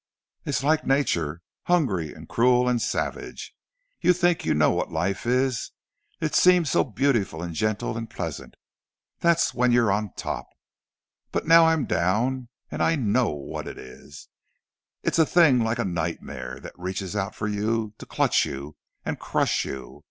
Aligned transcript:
It's 0.45 0.63
like 0.63 0.83
Nature—hungry 0.83 2.11
and 2.11 2.27
cruel 2.27 2.67
and 2.67 2.81
savage! 2.81 3.53
You 3.99 4.13
think 4.13 4.43
you 4.43 4.55
know 4.55 4.71
what 4.71 4.91
life 4.91 5.27
is; 5.27 5.73
it 6.19 6.33
seems 6.33 6.71
so 6.71 6.83
beautiful 6.83 7.43
and 7.43 7.53
gentle 7.53 7.95
and 7.95 8.09
pleasant—that's 8.09 9.53
when 9.53 9.71
you're 9.71 9.91
on 9.91 10.11
top! 10.13 10.47
But 11.31 11.45
now 11.45 11.67
I'm 11.67 11.85
down, 11.85 12.49
and 12.71 12.81
I 12.81 12.95
know 12.95 13.29
what 13.29 13.67
it 13.67 13.77
is—it's 13.77 15.19
a 15.19 15.23
thing 15.27 15.59
like 15.63 15.77
a 15.77 15.85
nightmare, 15.85 16.59
that 16.61 16.79
reaches 16.79 17.15
out 17.15 17.35
for 17.35 17.47
you 17.47 17.93
to 17.99 18.07
clutch 18.07 18.43
you 18.43 18.75
and 19.05 19.19
crush 19.19 19.65
you! 19.65 19.99